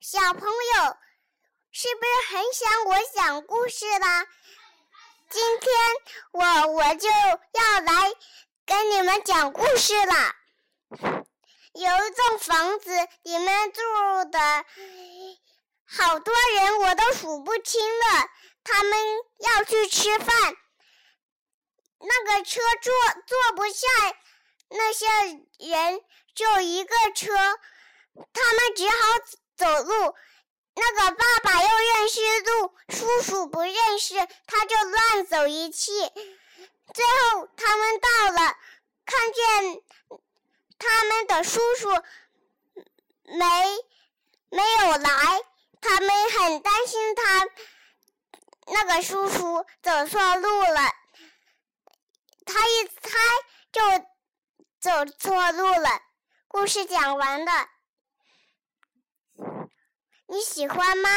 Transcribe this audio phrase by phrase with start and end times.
[0.00, 0.96] 小朋友，
[1.72, 4.26] 是不是很想我讲故事啦？
[5.28, 5.70] 今天
[6.30, 8.14] 我我就要来
[8.64, 10.36] 跟你们讲故事啦。
[11.72, 12.90] 有一栋房子，
[13.22, 13.80] 里面住
[14.30, 14.64] 的
[15.84, 18.30] 好多人，我都数不清了。
[18.62, 18.98] 他们
[19.38, 20.56] 要去吃饭，
[21.98, 22.92] 那个车坐
[23.26, 23.88] 坐不下
[24.68, 25.06] 那些
[25.58, 26.00] 人，
[26.36, 27.34] 就一个车，
[28.32, 28.96] 他们只好
[29.58, 30.14] 走路。
[30.74, 34.14] 那个爸爸又认识路，叔叔不认识，
[34.46, 35.90] 他就乱走一气。
[36.94, 38.56] 最后他们到了，
[39.04, 39.82] 看见
[40.78, 41.90] 他们的叔叔
[43.24, 43.44] 没
[44.50, 45.42] 没有来，
[45.80, 47.48] 他们很担心他。
[48.66, 50.92] 那个叔叔走错路了，
[52.46, 53.18] 他一猜
[53.72, 53.82] 就
[54.78, 56.02] 走错路了。
[56.46, 57.68] 故事讲完了，
[60.38, 61.10] 你喜欢吗？